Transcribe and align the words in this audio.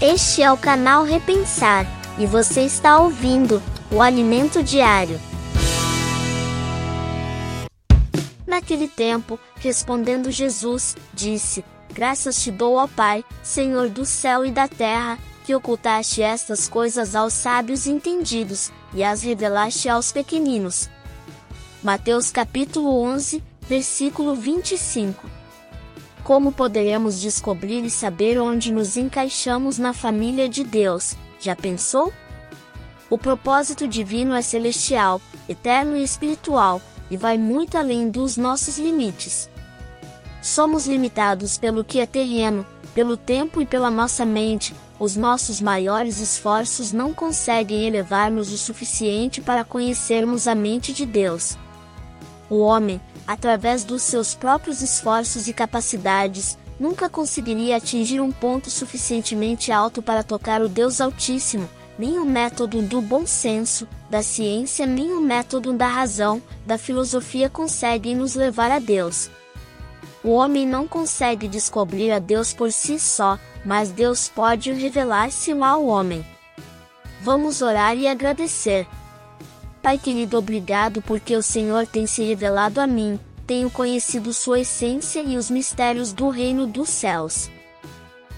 Este 0.00 0.42
é 0.42 0.52
o 0.52 0.58
canal 0.58 1.04
Repensar 1.04 1.86
e 2.18 2.26
você 2.26 2.60
está 2.60 2.98
ouvindo 2.98 3.62
o 3.90 4.02
Alimento 4.02 4.62
Diário. 4.62 5.18
Naquele 8.46 8.88
tempo, 8.88 9.40
respondendo 9.56 10.30
Jesus, 10.30 10.94
disse: 11.14 11.64
Graças 11.94 12.42
te 12.42 12.50
dou, 12.50 12.74
ó 12.74 12.86
Pai, 12.86 13.24
Senhor 13.42 13.88
do 13.88 14.04
céu 14.04 14.44
e 14.44 14.50
da 14.50 14.68
terra, 14.68 15.18
que 15.46 15.54
ocultaste 15.54 16.20
estas 16.20 16.68
coisas 16.68 17.16
aos 17.16 17.32
sábios 17.32 17.86
entendidos 17.86 18.70
e 18.92 19.02
as 19.02 19.22
revelaste 19.22 19.88
aos 19.88 20.12
pequeninos. 20.12 20.90
Mateus 21.82 22.30
capítulo 22.30 23.00
11, 23.00 23.42
versículo 23.66 24.34
25. 24.34 25.35
Como 26.26 26.50
poderemos 26.50 27.20
descobrir 27.20 27.84
e 27.84 27.88
saber 27.88 28.36
onde 28.40 28.72
nos 28.72 28.96
encaixamos 28.96 29.78
na 29.78 29.92
família 29.92 30.48
de 30.48 30.64
Deus? 30.64 31.14
Já 31.38 31.54
pensou? 31.54 32.12
O 33.08 33.16
propósito 33.16 33.86
divino 33.86 34.34
é 34.34 34.42
celestial, 34.42 35.22
eterno 35.48 35.96
e 35.96 36.02
espiritual, 36.02 36.82
e 37.08 37.16
vai 37.16 37.38
muito 37.38 37.78
além 37.78 38.10
dos 38.10 38.36
nossos 38.36 38.76
limites. 38.76 39.48
Somos 40.42 40.88
limitados 40.88 41.58
pelo 41.58 41.84
que 41.84 42.00
é 42.00 42.06
terreno, 42.06 42.66
pelo 42.92 43.16
tempo 43.16 43.62
e 43.62 43.64
pela 43.64 43.88
nossa 43.88 44.24
mente, 44.24 44.74
os 44.98 45.14
nossos 45.14 45.60
maiores 45.60 46.18
esforços 46.18 46.90
não 46.90 47.14
conseguem 47.14 47.86
elevar-nos 47.86 48.52
o 48.52 48.58
suficiente 48.58 49.40
para 49.40 49.62
conhecermos 49.62 50.48
a 50.48 50.56
mente 50.56 50.92
de 50.92 51.06
Deus. 51.06 51.56
O 52.48 52.58
homem, 52.58 53.00
através 53.26 53.84
dos 53.84 54.02
seus 54.02 54.34
próprios 54.34 54.82
esforços 54.82 55.48
e 55.48 55.52
capacidades, 55.52 56.56
nunca 56.78 57.08
conseguiria 57.08 57.76
atingir 57.76 58.20
um 58.20 58.30
ponto 58.30 58.70
suficientemente 58.70 59.72
alto 59.72 60.00
para 60.00 60.22
tocar 60.22 60.62
o 60.62 60.68
Deus 60.68 61.00
Altíssimo, 61.00 61.68
nem 61.98 62.18
o 62.18 62.24
método 62.24 62.82
do 62.82 63.00
bom 63.00 63.26
senso, 63.26 63.88
da 64.10 64.22
ciência, 64.22 64.86
nem 64.86 65.12
o 65.12 65.20
método 65.20 65.72
da 65.72 65.88
razão, 65.88 66.42
da 66.64 66.78
filosofia 66.78 67.48
conseguem 67.48 68.14
nos 68.14 68.34
levar 68.34 68.70
a 68.70 68.78
Deus. 68.78 69.30
O 70.22 70.30
homem 70.30 70.66
não 70.66 70.86
consegue 70.86 71.48
descobrir 71.48 72.10
a 72.10 72.18
Deus 72.18 72.52
por 72.52 72.70
si 72.72 72.98
só, 72.98 73.38
mas 73.64 73.90
Deus 73.90 74.28
pode 74.28 74.72
revelar-se 74.72 75.52
ao 75.52 75.86
homem. 75.86 76.24
Vamos 77.22 77.62
orar 77.62 77.96
e 77.96 78.06
agradecer. 78.06 78.86
Pai 79.86 79.98
querido, 79.98 80.36
obrigado 80.36 81.00
porque 81.00 81.36
o 81.36 81.40
Senhor 81.40 81.86
tem 81.86 82.08
se 82.08 82.20
revelado 82.24 82.80
a 82.80 82.88
mim, 82.88 83.20
tenho 83.46 83.70
conhecido 83.70 84.32
sua 84.32 84.58
essência 84.58 85.20
e 85.20 85.36
os 85.36 85.48
mistérios 85.48 86.12
do 86.12 86.28
reino 86.28 86.66
dos 86.66 86.88
céus. 86.88 87.48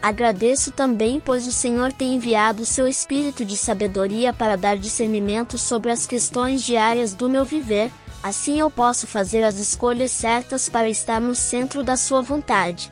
Agradeço 0.00 0.70
também, 0.70 1.20
pois 1.20 1.46
o 1.46 1.52
Senhor 1.52 1.92
tem 1.92 2.14
enviado 2.14 2.64
seu 2.64 2.88
espírito 2.88 3.44
de 3.44 3.58
sabedoria 3.58 4.32
para 4.32 4.56
dar 4.56 4.78
discernimento 4.78 5.58
sobre 5.58 5.90
as 5.90 6.06
questões 6.06 6.62
diárias 6.62 7.12
do 7.12 7.28
meu 7.28 7.44
viver, 7.44 7.92
assim 8.22 8.58
eu 8.58 8.70
posso 8.70 9.06
fazer 9.06 9.44
as 9.44 9.58
escolhas 9.58 10.12
certas 10.12 10.70
para 10.70 10.88
estar 10.88 11.20
no 11.20 11.34
centro 11.34 11.82
da 11.82 11.94
sua 11.94 12.22
vontade. 12.22 12.90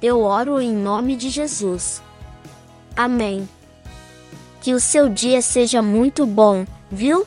Eu 0.00 0.22
oro 0.22 0.62
em 0.62 0.72
nome 0.74 1.14
de 1.14 1.28
Jesus. 1.28 2.02
Amém. 2.96 3.46
Que 4.62 4.72
o 4.72 4.80
seu 4.80 5.10
dia 5.10 5.42
seja 5.42 5.82
muito 5.82 6.24
bom, 6.24 6.64
viu? 6.90 7.26